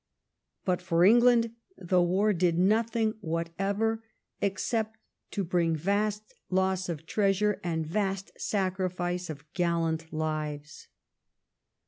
[0.65, 4.03] But for England the war did nothing whatever
[4.41, 4.97] except
[5.29, 10.87] to bring vast loss of treasure and vast sacrifice of gallant lives.